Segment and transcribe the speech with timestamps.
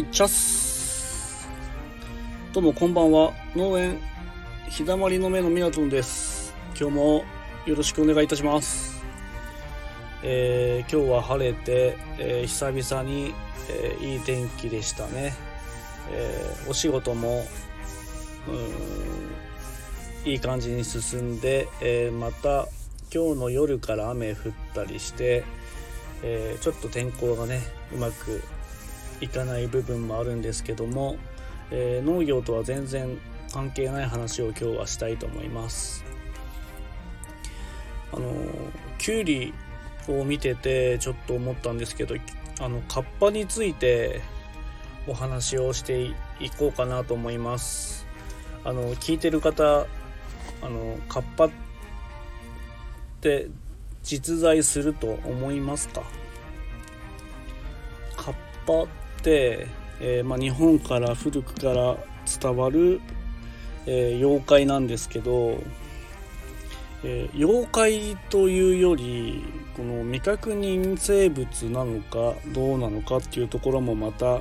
[0.00, 1.46] いチャス。
[2.54, 3.34] どうもこんばんは。
[3.54, 3.98] 農園
[4.68, 6.54] 日だまりの目のみなとんです。
[6.78, 7.24] 今日も
[7.66, 9.04] よろしくお願いいたします。
[10.22, 13.34] えー、今日は晴れて、えー、久々に、
[13.68, 15.34] えー、いい天気でしたね、
[16.10, 17.44] えお仕事も
[20.24, 22.68] いい感じに進んで、えまた
[23.14, 24.36] 今日の夜から雨降っ
[24.74, 25.44] たりして、
[26.22, 27.60] えちょっと天候がね
[27.94, 28.42] うまく
[29.20, 31.16] いかない部分もあるんですけども、
[31.70, 33.18] えー、農業とは全然
[33.52, 36.04] 関係ない話を今日はしたいと思います。
[38.12, 38.32] あの
[38.98, 39.54] きゅうり
[40.08, 42.16] を見ててちょっと思ったんですけど
[42.58, 44.20] あのカッパについて
[45.06, 46.14] お話をしてい
[46.58, 48.06] こうかなと思います。
[48.64, 49.86] あの聞いてる方
[50.62, 51.50] あのカッパっ
[53.20, 53.48] て
[54.02, 56.02] 実在すると思いますか？
[58.16, 58.34] カッ
[58.66, 58.90] パ、
[59.28, 61.96] えー、まあ、日本から古くから
[62.40, 63.00] 伝わる、
[63.86, 65.58] えー、妖怪なんですけど、
[67.04, 69.44] えー、妖怪というより
[69.76, 74.40] この未確認生物なのかどうなのかっていうところもまた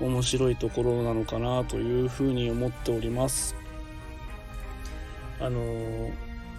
[0.00, 3.54] 面白いところなのかなというふうに思っております。
[5.40, 6.10] あの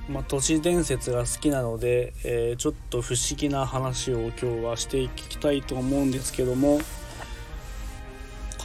[0.08, 6.80] まあ、都市伝説が好きなので、えー、ちょっと不思議な話を今日はしていきたいと思うんですけども、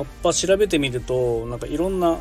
[0.00, 2.20] カッパ調べてみるとなんかいろんな、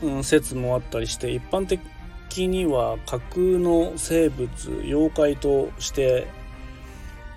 [0.00, 4.48] うん、説もあったりして一般的には架空の生物
[4.82, 6.26] 妖怪として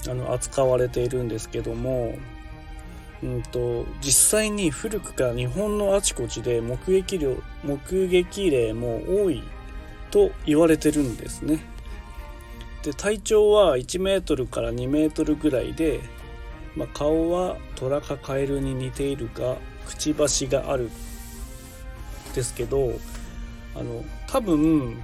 [0.10, 2.18] あの扱われているんですけども、
[3.22, 9.44] うんと、実際に古くから日本のあちこちで目撃量目撃例も多い
[10.10, 11.60] と言われてるんですね。
[12.82, 16.00] で体長は1メートルから2メートルぐらいで
[16.76, 20.90] まあ、顔は虎かカエルに似ているがくちばしがある
[22.34, 22.92] ですけど
[23.76, 25.02] あの多分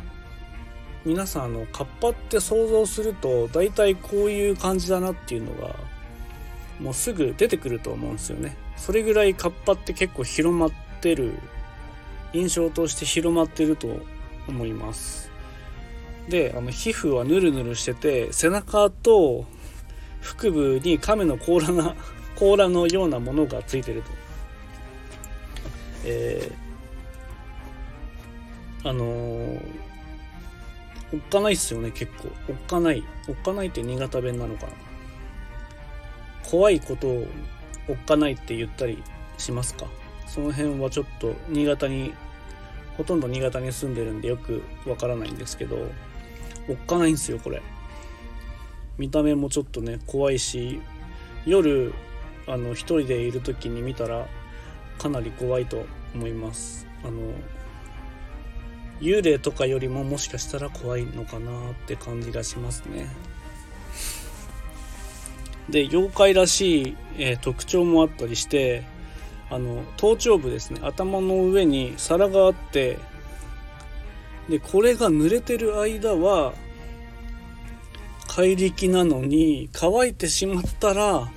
[1.06, 5.76] 皆さんあのカッパって想像すると大体こういう感じだなっていうのが
[6.80, 8.56] もうすぐ出てくると思うんですよね。
[8.76, 11.34] それぐらいカッパって結構広まってる
[12.34, 13.88] 印象として広まってると
[14.48, 15.32] 思います。
[16.30, 19.46] であの皮膚はヌルヌルしてて背中と
[20.22, 21.96] 腹部に亀の甲羅が
[22.36, 24.12] 甲羅のようなものがついてると。
[26.04, 29.62] えー、あのー、
[31.14, 32.30] おっかないっすよね、結構。
[32.50, 33.04] おっかない。
[33.28, 34.74] おっかないって新潟弁なのかな。
[36.50, 37.28] 怖いことを
[37.88, 39.04] おっかないって言ったり
[39.38, 39.86] しますか？
[40.28, 42.14] その辺はちょっと新潟に、
[42.98, 45.78] ほとんど新潟に住んでるんでよくわからないんですけど、
[46.70, 47.62] おっかないんすよ、これ。
[48.98, 50.82] 見た目もちょっとね怖いし
[51.46, 51.94] 夜
[52.48, 54.28] あの一人でいる時に見たら
[54.98, 56.88] かなり怖いと思います。
[57.04, 57.34] あの
[59.00, 63.08] 幽霊とかよりももしかしたら怖いのかなって感じがしますね。
[65.70, 68.84] で妖怪らしい、えー、特徴もあったりして
[69.50, 70.80] あの頭頂部ですね。
[70.84, 73.00] 頭の上に皿があって
[74.50, 76.54] でこれが濡れてる間は
[78.34, 81.30] 怪力なのに乾いてしまったら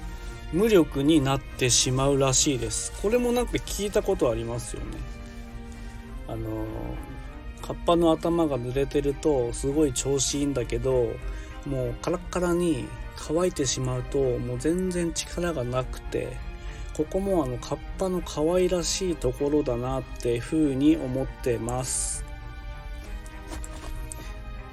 [0.52, 2.92] 無力になってしまうらしいです。
[3.02, 4.98] これもなんか聞いたことありますよね。
[6.28, 6.64] あの
[7.62, 11.08] カッパの頭が濡れてるとすごい調子いいんだけど
[11.66, 12.84] もうカラッカラに
[13.16, 16.36] 乾いてしまうともう全然力がなくて
[16.96, 22.24] ここもあのカッパの可愛らしいところだなって風に思ってます。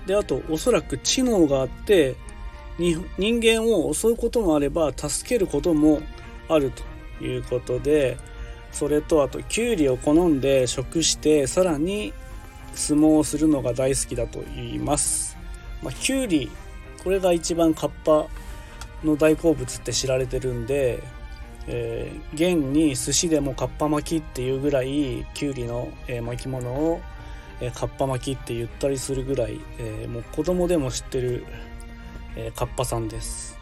[0.05, 2.15] であとおそらく知能があって
[2.77, 3.05] 人
[3.41, 6.01] 間を襲うこともあれば助けることも
[6.49, 6.71] ある
[7.19, 8.17] ということで
[8.71, 12.13] それとあときゅうりを好んで食してさらに
[12.73, 15.37] 相撲をするのが大好きだと言います、
[15.83, 16.49] まあ、きゅうり
[17.03, 18.27] これが一番カッパ
[19.03, 21.03] の大好物って知られてるんで、
[21.67, 27.01] えー、現に寿司でもカッパ巻きっていうぐらいきゅうりの、えー、巻物を
[27.61, 31.45] えー、カッパ巻きって言ったりするぐらい、えー、もう子供でも知ってる、
[32.35, 33.57] えー、カッパさんです。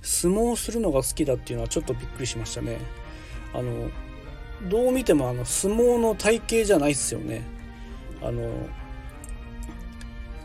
[0.00, 2.78] 相撲をするのが好きだっていうのはちょっとびっくりしましたね。
[3.54, 3.90] あの
[4.68, 7.42] どう見てもあの相撲の体型じゃないっすよね。
[8.22, 8.68] あの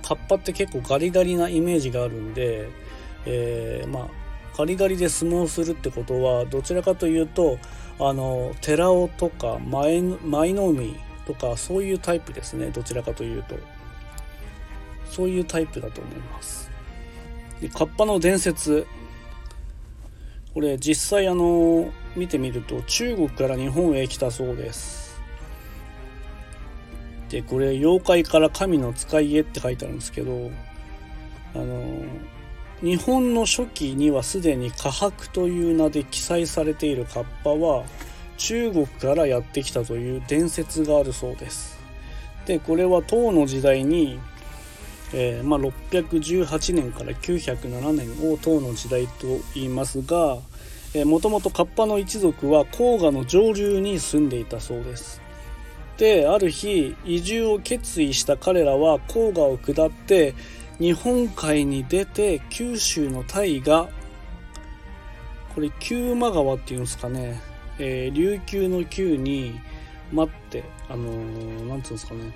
[0.03, 2.69] カッパって結構ガリガリなイメージがあるんで、
[3.25, 4.07] えー、まあ
[4.57, 7.59] ガリガリで相撲するってことはどちらかというと
[8.00, 10.95] あの寺尾とか舞の海
[11.27, 12.68] とかそういうタイプですね。
[12.68, 13.56] どちらかというと。
[15.12, 16.71] そういうタイプだと思います。
[17.59, 18.88] でカッパの伝説。
[20.53, 25.21] これ実際あの見てみると中国から日本へ来たそうです。
[27.29, 30.50] でこれ妖怪から神の使いへって書いてあるんですけど
[31.53, 32.01] あの
[32.81, 37.83] 日本の初期にはすでに科博という名で記載されているカッパは
[38.38, 41.78] 中国からやってきたという伝説があるそうです。
[42.45, 44.19] でこれは唐の時代に
[45.13, 50.39] えー、まあ、618年から907年を唐の時代と言いますが
[51.06, 55.22] もともとカッパの一族は黄河の上流に住んでいたそうです。
[55.98, 60.34] である日移住を決意した彼らは黄河を下って
[60.80, 63.89] 日本海に出て九州の大河
[65.56, 67.42] これ九馬川っていうんですかね、
[67.79, 69.59] えー、琉球の九に
[70.12, 72.31] 待ってあのー、なんつうんですかね。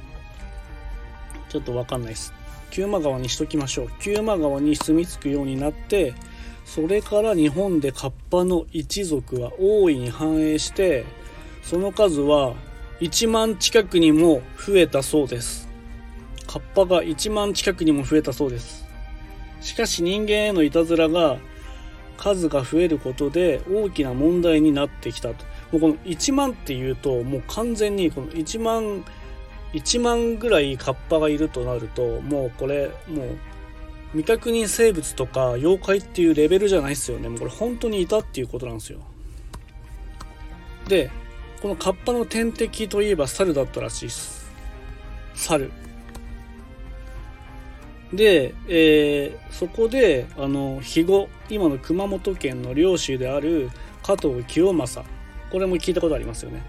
[1.49, 2.33] ちょっとわかんないです。
[2.69, 3.89] 九馬川にしときましょう。
[3.99, 6.13] 九馬川に住み着くようになって
[6.65, 11.05] それから日本でカッパの一族は大いに繁栄して
[11.63, 12.55] その数は
[13.01, 15.69] 1万近くにも増えたそうです。
[16.47, 18.85] カッパが1万近くにも増えたそうです。
[19.59, 21.37] しかし人間へのいたずらが
[22.21, 25.43] 数が増えることで大きな問題になってきたと。
[25.71, 29.03] もうこの1万っていうともう完全にこの1万
[29.73, 33.37] 1万ぐらいカッパがいるとなるともうこれもう
[34.11, 37.27] 未確認生物とか妖怪っていうレベルじゃないですよね。
[37.27, 38.99] もうこれ本当にいたっていうことなんですよ。
[40.87, 41.09] で
[41.61, 44.51] このカッパの天敵といえば猿だったらしいです。
[45.33, 45.71] 猿。
[48.13, 53.69] で、えー、そこであの肥後今の熊本県の領主である
[54.03, 55.05] 加藤清正
[55.51, 56.63] これも聞いたことありますよね。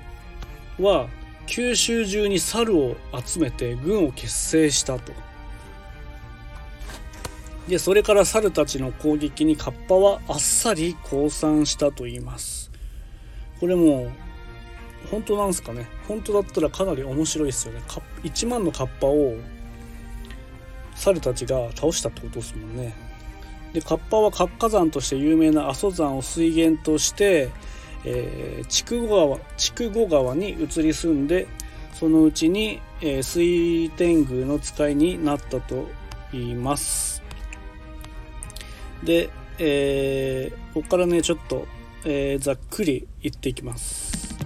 [0.78, 1.08] は
[1.46, 5.12] 九州中に猿を集めて軍を結成したと。
[7.68, 12.70] でそれから猿たちの攻撃にカッパはあっさり降参したと言います。
[13.60, 14.10] これも
[15.10, 15.86] 本当なんですかね。
[16.08, 17.82] 本当だったらかなり面白いですよね。
[18.24, 19.36] 1万のカッパを
[20.94, 22.94] 猿たちが倒したってことですもんね。
[23.72, 27.50] でカッパは活火山として有名な阿蘇山を水源として、
[28.68, 31.46] 筑後川筑後川に移り住んで
[31.94, 35.88] そのうちに、えー、水天宮の使いになったと
[36.32, 37.22] 言います。
[39.04, 41.66] で、えー、ここからねちょっと、
[42.04, 44.36] えー、ざっくり言っていきます。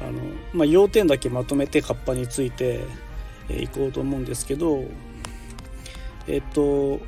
[0.00, 0.12] あの、
[0.52, 2.80] まあ、要点だけまとめてカッパについて、
[3.48, 4.84] えー、いこうと思うんですけど
[6.26, 7.00] えっ、と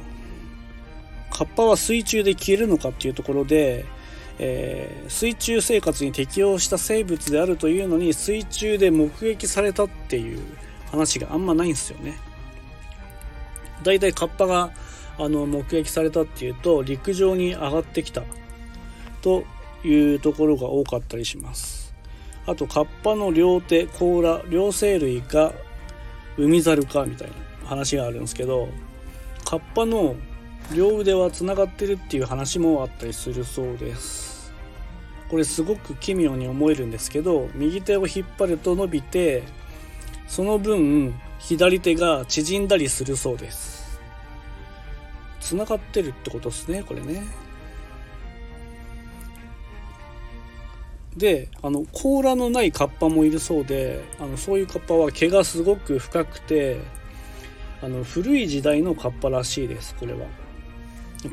[1.31, 3.85] カッパは水中で消えるのかっていうところで
[4.39, 10.41] えー、水中生活に適応した生物であるというのに水中で目撃されたっていう
[10.91, 12.19] 話があんまないんですよね。
[13.83, 14.71] だいたいカッパが
[15.19, 18.23] あの目撃されたっていうと陸上に上がってきた
[19.21, 19.45] と
[19.85, 21.95] いうところが多かったりします。
[22.47, 25.53] あとカッパの両手甲羅両生類が
[26.37, 28.69] 海猿かみたいな話があるんですけど
[29.53, 30.17] カッパの
[30.75, 34.51] 両腕はつながってるっていう話もあったりするそうです。
[35.29, 39.43] これすごく奇妙に思えるんですけど右手を引っ張ると伸びて
[40.27, 44.01] その分左手が縮んだりするそうです。
[45.39, 47.23] つながってるってことですねこれね。
[51.15, 57.02] であの甲羅のないカッパもいるそうであのそういうカッパは毛がすごく深くて
[57.83, 60.27] あの古い時代のカッパらしいですこれは。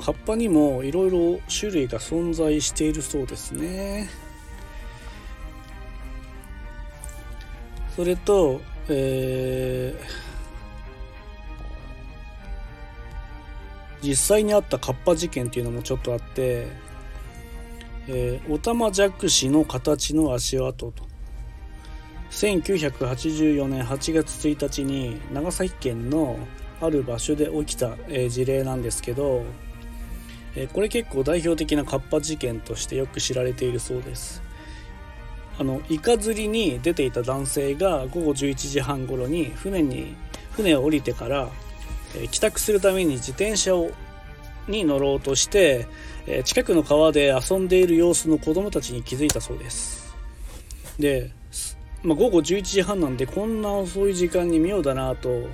[0.03, 4.09] カッパにもいろいろ種類が存在しているそうですね。
[7.95, 16.67] それと、えー、実際にあったカッパ事件っていうのもちょっとあって、
[18.07, 21.08] えー、オタマジャクシの形の足跡と
[22.31, 26.39] 1984年8月1日に長崎県の
[26.81, 27.97] ある場所で起きた、
[28.29, 29.43] 事例なんですけど
[30.73, 34.41] これ結構代表的なカッパ事件としてよく知られているそうです。
[35.59, 40.15] あのイカ釣りに出ていた男性が午後11時半頃に船に
[40.51, 41.49] 船を降りてから、
[42.31, 43.91] 帰宅するために自転車を
[44.67, 45.87] に乗ろうとして、
[46.45, 50.15] 近くの川で遊んでいる様子の子供たちに気づいたそうです。
[50.97, 51.31] で、
[52.03, 55.47] まあ、午後11時半なんでこんな遅い時間に妙だなと、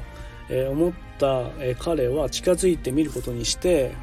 [0.69, 1.49] 思った、
[1.79, 3.93] 彼は近づいてみることにして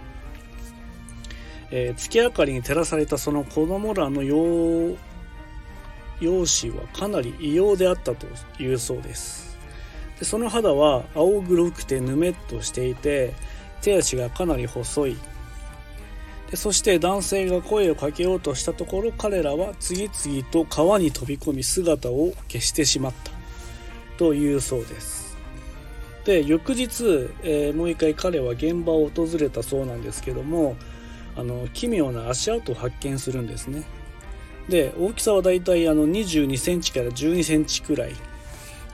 [1.75, 4.95] えー、月明かりに照らされたその子供らの容
[6.21, 8.27] 容姿はかなり異様であったと
[8.63, 9.59] いうそうです。
[10.21, 13.35] でその肌は青黒くてぬめっとしていて
[13.81, 15.17] 手足がかなり細い。
[16.55, 23.33] そして男性が声をかけようとしたところ彼らは次々と川に飛び込み姿を消してしまった。
[24.19, 25.37] というそうです。
[26.25, 30.77] で翌日、えー、もう一回彼は現場を訪れたそうなんですけども
[31.37, 33.83] あの奇妙な足跡を発見するんですね。
[34.69, 38.13] で大きさはだいたいあの22センチから12センチくらい。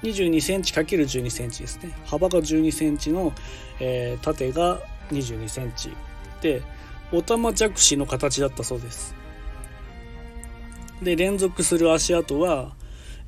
[0.02, 1.92] 22センチ ×12 センチですね。
[2.06, 3.32] 幅が12センチの、
[3.80, 5.90] えー、縦が22センチ。
[6.40, 6.62] で
[7.12, 9.14] オタマジャクシの形だったそうです。
[11.02, 12.74] で連続する足跡は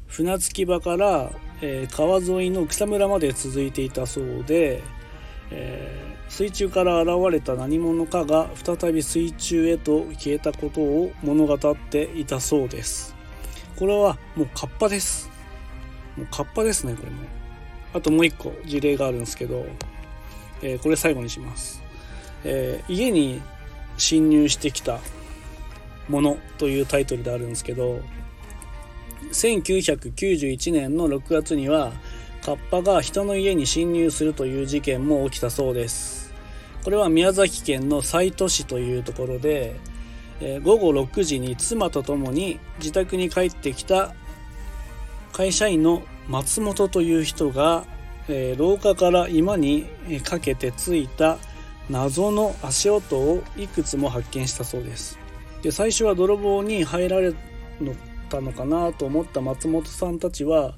[0.07, 1.31] 船着き場から、
[1.63, 4.83] えー、川沿いの草むらまで続いていたそうで、
[5.51, 13.15] えー、水中から現れた何者かが再び水中へと消えたことを物語っていたそうです。
[13.77, 15.31] これはもうカッパです。
[16.17, 17.23] もうカッパですねこれも。
[17.93, 19.65] あともう一個事例があるんですけど、
[20.63, 21.83] えー、これ最後にします、
[22.45, 23.43] え、家に
[24.01, 24.99] 侵入してきた
[26.09, 28.01] ものというタイトルであるんですけど
[29.33, 31.93] 1991年の6月には
[32.43, 36.33] カッパが人の家に侵入するという事件も起きたそうです。
[36.83, 39.77] これは宮崎県の西都市というところで、
[40.41, 44.15] え、午後6時に妻と共に自宅に帰ってきた
[45.33, 47.85] 会社員の松本という人が、
[48.29, 49.87] え、廊下から居間に
[50.25, 51.37] かけてついた
[51.91, 55.19] 謎の足音をいくつも発見したそうです。
[55.63, 57.35] で最初は泥棒に入られ
[58.29, 60.75] たのかなと思った松本さんたちは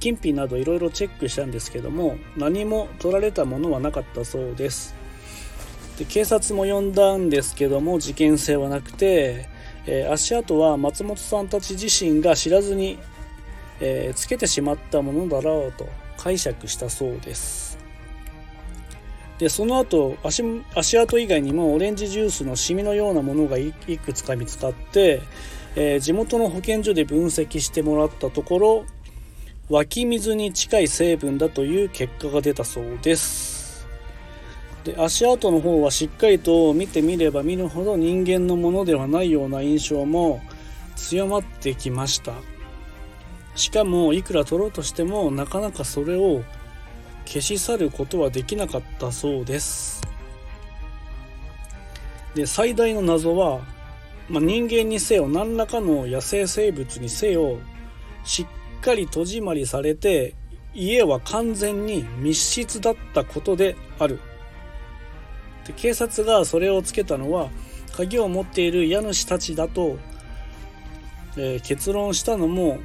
[0.00, 4.94] 金品などいろいろチェックしたんですけども何も取られたものはなかったそうです。
[5.98, 9.48] で警察も呼んだんですけども事件性はなくて、
[9.86, 12.98] えー、足跡は松本さんたち自身が知らずに
[13.82, 17.71] えー、つけてしまったものだろうと解釈したそうです。
[19.42, 25.20] でその後足足跡以外にもオレンジジュースのシミのようなものがいくつか見つかって、
[25.74, 28.84] えー、地元の保健所で分析してもらったところ
[29.68, 33.84] 湧き水に近い成分だという結果が出たそうです。
[34.84, 40.40] で足跡の方はしっかりと見てみれば見るほど人間のものではないような印象も
[40.94, 42.34] 強まってきました。
[43.56, 46.44] しかもいくら取ろうとしてもなかなかそれを
[47.24, 50.02] 消し去ることはできなかったそうです。
[52.34, 53.60] で最大の謎は、
[54.28, 57.58] まあ、人間にせよ何らかの野生生物にせよ
[58.24, 58.46] し
[58.78, 60.34] っかり戸締まりされて
[60.72, 64.20] 家は完全に密室だったことである。
[65.66, 67.50] で警察がそれをつけたのは
[67.94, 69.98] 鍵を持っている家主たちだと、
[71.36, 72.78] えー、結論したのも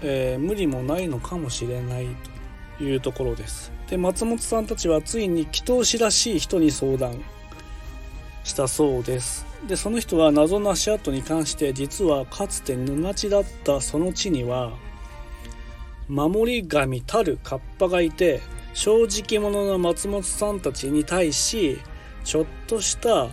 [0.00, 2.37] えー、無理もないのかもしれないと。
[2.80, 3.72] いうところです。
[3.88, 7.22] で松本さんたちはついに祈祷師らしい人に相談
[8.44, 9.46] したそうです。
[9.66, 14.72] でその人は謎の足跡に関して実はかつて沼地だったその地には
[16.08, 18.40] 守り神たるカッパがいて
[18.72, 21.78] 正直者の松本さんたちに対し
[22.24, 23.28] ちょっとした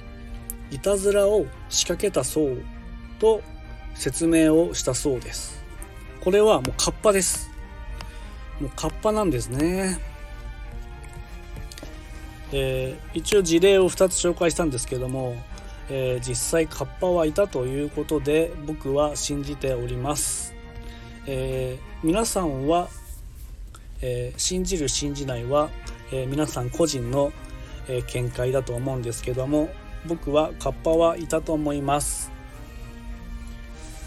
[0.72, 2.64] いたずらを仕掛けたそう
[3.20, 3.42] と
[3.94, 5.64] 説明をしたそうです。
[6.22, 7.45] これはもうカッパです。
[8.60, 10.00] もうカッパなんですね。
[12.52, 15.36] えー、一応事例を2つ紹介したんですけども、
[15.90, 20.54] えー、実際カッパはいたということで僕は信じております、
[21.28, 22.88] えー、皆さんは、
[24.02, 25.70] え信じる信じないは、
[26.12, 27.32] え皆さん個人の、
[27.88, 29.70] え見解だと思うんですけども
[30.08, 32.32] 僕はカッパはいたと思います、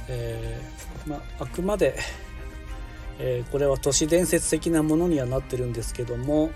[0.08, 0.60] え
[1.06, 1.96] まあ、あくまで、
[3.18, 6.50] えー、これは都市伝説的なものにはなってるんですけども、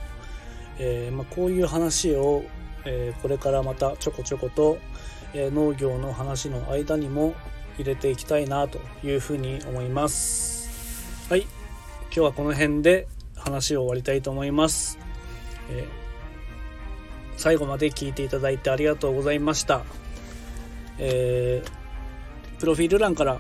[0.79, 2.45] えー、まあ、こういう話を、
[2.85, 4.79] えこれからまたちょこちょこと、
[5.35, 7.35] え農業の話の間にも
[7.79, 11.31] 入れていきたいなというふうに思います。
[11.31, 11.43] はい。
[11.43, 11.51] 今
[12.11, 14.99] 日はこの辺で話を終わりたいと思います、
[15.71, 15.87] え
[17.37, 19.83] 最後まで聞いていただいてありがとうございました、
[20.99, 23.39] えー、プロフィール欄から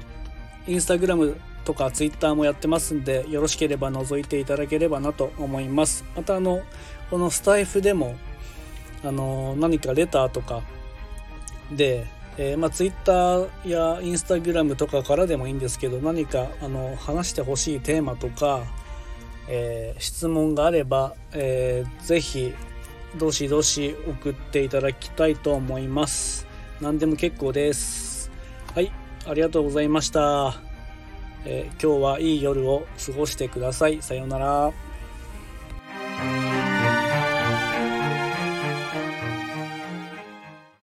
[0.67, 6.05] インスタグラムとかツイッターもやってますんでよろしければ覗いていただければなと思います。
[6.17, 6.63] またあの
[7.11, 8.17] このスタイフでも
[9.05, 10.63] あの何かレターとか
[11.71, 12.07] で、
[12.39, 18.63] えー、まあ、ツイッターやインスタグラムとかからでもいいんですけど何かあの話してほしいテーマとか、
[19.49, 22.55] えー、質問があれば、えー、ぜひ
[23.19, 26.47] どしどし送っていただきたいと思います。
[26.81, 28.31] 何でも結構です。
[28.75, 28.91] はい
[29.27, 30.72] ありがとうございました。
[31.45, 34.01] えー、今日はいい夜を過ごしてください。
[34.03, 34.73] さようなら。